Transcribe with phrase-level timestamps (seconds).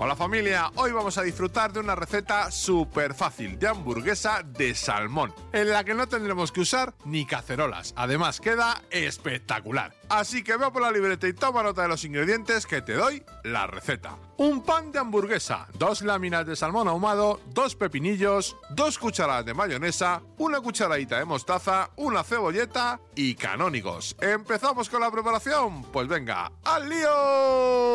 [0.00, 5.34] Hola familia, hoy vamos a disfrutar de una receta súper fácil de hamburguesa de salmón,
[5.52, 7.94] en la que no tendremos que usar ni cacerolas.
[7.96, 9.92] Además queda espectacular.
[10.08, 13.24] Así que veo por la libreta y toma nota de los ingredientes que te doy
[13.42, 14.16] la receta.
[14.36, 20.22] Un pan de hamburguesa, dos láminas de salmón ahumado, dos pepinillos, dos cucharadas de mayonesa,
[20.36, 24.14] una cucharadita de mostaza, una cebolleta y canónigos.
[24.20, 25.82] ¿Empezamos con la preparación?
[25.90, 27.87] Pues venga, ¡al lío!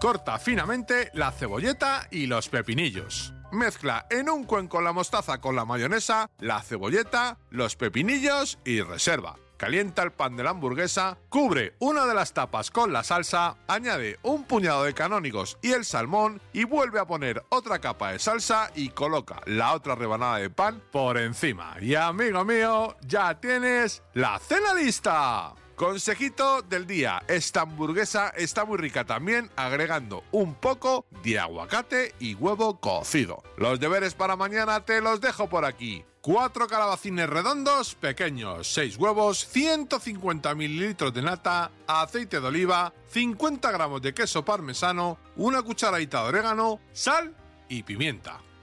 [0.00, 3.32] Corta finamente la cebolleta y los pepinillos.
[3.50, 9.36] Mezcla en un cuenco la mostaza con la mayonesa, la cebolleta, los pepinillos y reserva.
[9.56, 14.18] Calienta el pan de la hamburguesa, cubre una de las tapas con la salsa, añade
[14.22, 18.70] un puñado de canónigos y el salmón y vuelve a poner otra capa de salsa
[18.74, 21.76] y coloca la otra rebanada de pan por encima.
[21.80, 25.54] Y amigo mío, ya tienes la cena lista.
[25.76, 32.34] Consejito del día, esta hamburguesa está muy rica también agregando un poco de aguacate y
[32.34, 33.42] huevo cocido.
[33.58, 36.02] Los deberes para mañana te los dejo por aquí.
[36.22, 44.00] 4 calabacines redondos pequeños, 6 huevos, 150 mililitros de nata, aceite de oliva, 50 gramos
[44.00, 47.36] de queso parmesano, una cucharadita de orégano, sal
[47.68, 48.40] y pimienta.